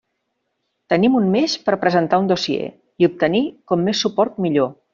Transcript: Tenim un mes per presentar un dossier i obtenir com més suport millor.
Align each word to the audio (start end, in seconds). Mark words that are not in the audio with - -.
Tenim 0.93 1.17
un 1.19 1.27
mes 1.35 1.53
per 1.67 1.75
presentar 1.83 2.21
un 2.23 2.31
dossier 2.33 2.71
i 3.05 3.09
obtenir 3.11 3.43
com 3.73 3.85
més 3.91 4.03
suport 4.07 4.41
millor. 4.49 4.73